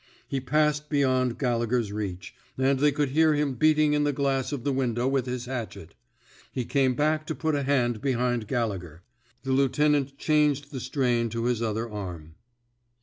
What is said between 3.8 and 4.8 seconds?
in the glass of the